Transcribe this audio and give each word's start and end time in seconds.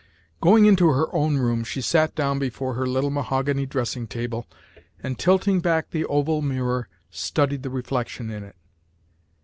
Going 0.41 0.65
into 0.65 0.87
her 0.87 1.13
own 1.13 1.37
room, 1.37 1.63
she 1.63 1.79
sat 1.79 2.15
down 2.15 2.39
before 2.39 2.73
her 2.73 2.87
little 2.87 3.11
mahogany 3.11 3.67
dressing 3.67 4.07
table, 4.07 4.47
and 5.03 5.19
tilting 5.19 5.59
back 5.59 5.91
the 5.91 6.05
oval 6.05 6.41
mirror, 6.41 6.87
studied 7.11 7.61
the 7.61 7.69
reflection 7.69 8.31
in 8.31 8.43
it. 8.43 8.55